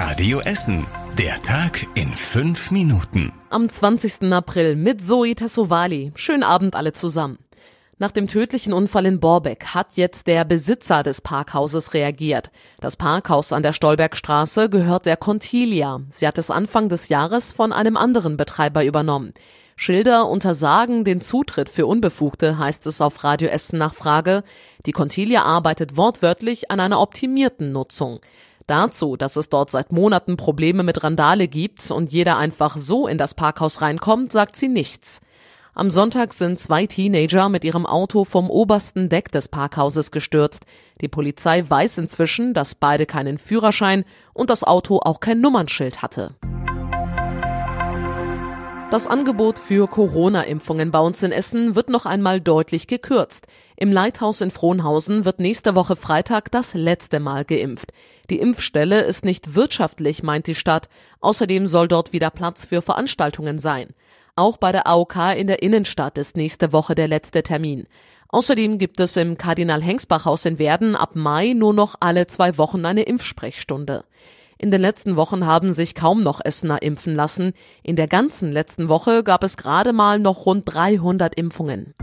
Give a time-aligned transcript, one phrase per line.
[0.00, 0.86] Radio Essen.
[1.18, 3.32] Der Tag in fünf Minuten.
[3.50, 4.32] Am 20.
[4.32, 6.12] April mit Zoe Tassovali.
[6.14, 7.38] Schönen Abend alle zusammen.
[7.98, 12.52] Nach dem tödlichen Unfall in Borbeck hat jetzt der Besitzer des Parkhauses reagiert.
[12.78, 16.00] Das Parkhaus an der Stolbergstraße gehört der Contilia.
[16.10, 19.34] Sie hat es Anfang des Jahres von einem anderen Betreiber übernommen.
[19.74, 24.44] Schilder untersagen den Zutritt für Unbefugte, heißt es auf Radio Essen nach Frage.
[24.86, 28.20] Die Contilia arbeitet wortwörtlich an einer optimierten Nutzung.
[28.68, 33.16] Dazu, dass es dort seit Monaten Probleme mit Randale gibt und jeder einfach so in
[33.16, 35.22] das Parkhaus reinkommt, sagt sie nichts.
[35.74, 40.64] Am Sonntag sind zwei Teenager mit ihrem Auto vom obersten Deck des Parkhauses gestürzt.
[41.00, 46.34] Die Polizei weiß inzwischen, dass beide keinen Führerschein und das Auto auch kein Nummernschild hatte.
[48.90, 53.46] Das Angebot für Corona-Impfungen bei uns in Essen wird noch einmal deutlich gekürzt.
[53.76, 57.92] Im Leithaus in Frohnhausen wird nächste Woche Freitag das letzte Mal geimpft.
[58.30, 60.88] Die Impfstelle ist nicht wirtschaftlich, meint die Stadt.
[61.20, 63.88] Außerdem soll dort wieder Platz für Veranstaltungen sein.
[64.36, 67.86] Auch bei der AOK in der Innenstadt ist nächste Woche der letzte Termin.
[68.30, 72.56] Außerdem gibt es im Kardinal Hengsbach Haus in Werden ab Mai nur noch alle zwei
[72.56, 74.04] Wochen eine Impfsprechstunde.
[74.60, 77.52] In den letzten Wochen haben sich kaum noch Essener impfen lassen.
[77.84, 81.94] In der ganzen letzten Woche gab es gerade mal noch rund 300 Impfungen.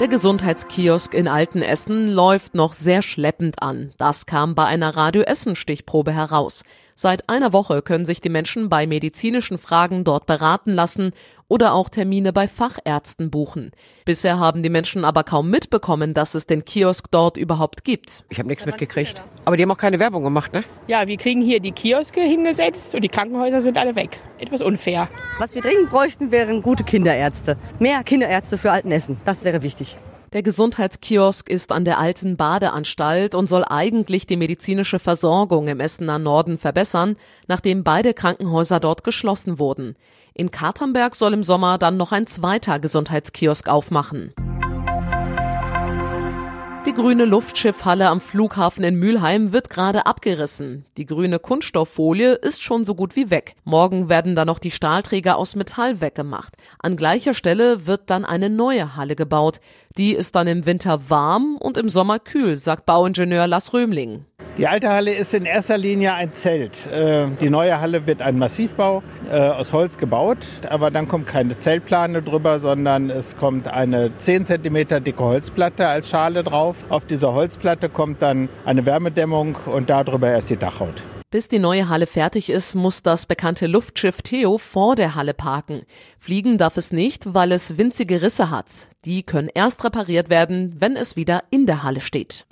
[0.00, 3.92] Der Gesundheitskiosk in Altenessen läuft noch sehr schleppend an.
[3.98, 6.62] Das kam bei einer Radio Essen Stichprobe heraus.
[6.94, 11.12] Seit einer Woche können sich die Menschen bei medizinischen Fragen dort beraten lassen
[11.48, 13.72] oder auch Termine bei Fachärzten buchen.
[14.04, 18.24] Bisher haben die Menschen aber kaum mitbekommen, dass es den Kiosk dort überhaupt gibt.
[18.28, 19.22] Ich habe nichts mitgekriegt.
[19.44, 20.64] Aber die haben auch keine Werbung gemacht, ne?
[20.86, 24.20] Ja, wir kriegen hier die Kioske hingesetzt und die Krankenhäuser sind alle weg.
[24.38, 25.08] Etwas unfair.
[25.38, 27.56] Was wir dringend bräuchten, wären gute Kinderärzte.
[27.78, 29.18] Mehr Kinderärzte für Altenessen.
[29.24, 29.98] Das wäre wichtig.
[30.34, 36.18] Der Gesundheitskiosk ist an der alten Badeanstalt und soll eigentlich die medizinische Versorgung im Essener
[36.18, 39.96] Norden verbessern, nachdem beide Krankenhäuser dort geschlossen wurden.
[40.34, 44.34] In Katernberg soll im Sommer dann noch ein zweiter Gesundheitskiosk aufmachen.
[46.88, 50.86] Die grüne Luftschiffhalle am Flughafen in Mülheim wird gerade abgerissen.
[50.96, 53.56] Die grüne Kunststofffolie ist schon so gut wie weg.
[53.64, 56.54] Morgen werden da noch die Stahlträger aus Metall weggemacht.
[56.78, 59.60] An gleicher Stelle wird dann eine neue Halle gebaut.
[59.98, 64.24] Die ist dann im Winter warm und im Sommer kühl, sagt Bauingenieur Lass Römling.
[64.58, 66.84] Die alte Halle ist in erster Linie ein Zelt.
[66.88, 70.38] Äh, die neue Halle wird ein Massivbau äh, aus Holz gebaut,
[70.68, 76.08] aber dann kommt keine Zeltplane drüber, sondern es kommt eine 10 cm dicke Holzplatte als
[76.08, 76.74] Schale drauf.
[76.88, 81.04] Auf dieser Holzplatte kommt dann eine Wärmedämmung und darüber erst die Dachhaut.
[81.30, 85.82] Bis die neue Halle fertig ist, muss das bekannte Luftschiff Theo vor der Halle parken.
[86.18, 88.66] Fliegen darf es nicht, weil es winzige Risse hat.
[89.04, 92.44] Die können erst repariert werden, wenn es wieder in der Halle steht.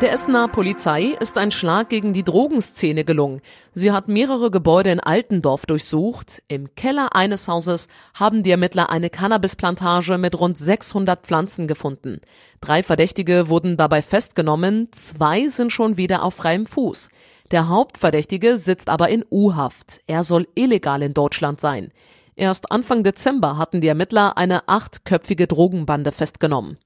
[0.00, 3.42] Der Essener Polizei ist ein Schlag gegen die Drogenszene gelungen.
[3.74, 6.42] Sie hat mehrere Gebäude in Altendorf durchsucht.
[6.48, 12.22] Im Keller eines Hauses haben die Ermittler eine Cannabisplantage mit rund 600 Pflanzen gefunden.
[12.62, 17.10] Drei Verdächtige wurden dabei festgenommen, zwei sind schon wieder auf freiem Fuß.
[17.50, 20.00] Der Hauptverdächtige sitzt aber in U-Haft.
[20.06, 21.92] Er soll illegal in Deutschland sein.
[22.36, 26.78] Erst Anfang Dezember hatten die Ermittler eine achtköpfige Drogenbande festgenommen.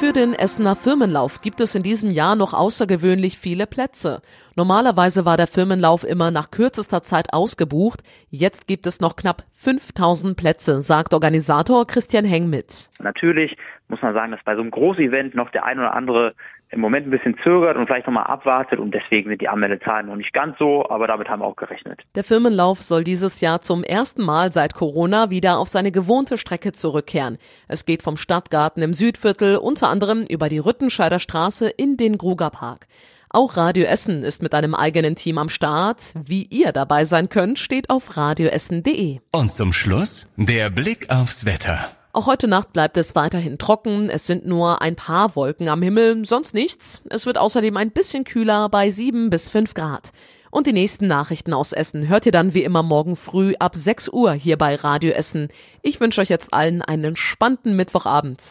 [0.00, 4.22] Für den Essener Firmenlauf gibt es in diesem Jahr noch außergewöhnlich viele Plätze.
[4.56, 8.00] Normalerweise war der Firmenlauf immer nach kürzester Zeit ausgebucht.
[8.30, 12.88] Jetzt gibt es noch knapp 5000 Plätze, sagt Organisator Christian Heng mit.
[12.98, 16.34] Natürlich muss man sagen, dass bei so einem Großevent noch der ein oder andere
[16.70, 20.16] im Moment ein bisschen zögert und vielleicht nochmal abwartet und deswegen sind die Anmeldezahlen noch
[20.16, 22.00] nicht ganz so, aber damit haben wir auch gerechnet.
[22.14, 26.72] Der Firmenlauf soll dieses Jahr zum ersten Mal seit Corona wieder auf seine gewohnte Strecke
[26.72, 27.38] zurückkehren.
[27.66, 32.86] Es geht vom Stadtgarten im Südviertel unter anderem über die Rüttenscheider Straße in den Grugerpark.
[33.32, 36.14] Auch Radio Essen ist mit einem eigenen Team am Start.
[36.14, 39.20] Wie ihr dabei sein könnt, steht auf radioessen.de.
[39.32, 41.99] Und zum Schluss der Blick aufs Wetter.
[42.12, 44.10] Auch heute Nacht bleibt es weiterhin trocken.
[44.10, 47.02] Es sind nur ein paar Wolken am Himmel, sonst nichts.
[47.08, 50.10] Es wird außerdem ein bisschen kühler bei sieben bis fünf Grad.
[50.50, 54.08] Und die nächsten Nachrichten aus Essen hört ihr dann wie immer morgen früh ab 6
[54.08, 55.48] Uhr hier bei Radio Essen.
[55.82, 58.42] Ich wünsche euch jetzt allen einen entspannten Mittwochabend.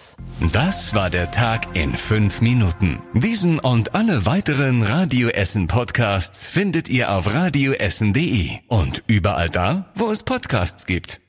[0.53, 3.01] Das war der Tag in fünf Minuten.
[3.13, 10.09] Diesen und alle weiteren Radio Essen Podcasts findet ihr auf radioessen.de und überall da, wo
[10.09, 11.19] es Podcasts gibt.